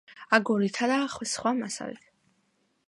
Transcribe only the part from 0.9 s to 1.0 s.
და